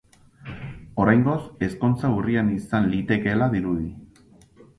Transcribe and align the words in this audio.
Oraingoz, 1.03 1.41
ezkontza 1.67 2.11
urrian 2.15 2.49
izan 2.55 2.89
litekeela 2.95 3.51
dirudi. 3.55 3.87